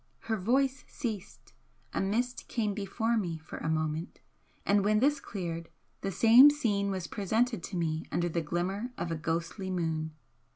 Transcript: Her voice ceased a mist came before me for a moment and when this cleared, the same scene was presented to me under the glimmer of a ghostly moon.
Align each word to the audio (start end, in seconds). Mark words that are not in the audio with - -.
Her 0.21 0.35
voice 0.35 0.83
ceased 0.87 1.53
a 1.93 2.01
mist 2.01 2.47
came 2.47 2.73
before 2.73 3.17
me 3.17 3.37
for 3.37 3.57
a 3.59 3.69
moment 3.69 4.19
and 4.65 4.83
when 4.83 4.97
this 4.99 5.19
cleared, 5.19 5.69
the 6.01 6.09
same 6.11 6.49
scene 6.49 6.89
was 6.89 7.05
presented 7.05 7.61
to 7.65 7.77
me 7.77 8.05
under 8.11 8.27
the 8.27 8.41
glimmer 8.41 8.89
of 8.97 9.11
a 9.11 9.15
ghostly 9.15 9.69
moon. 9.69 10.13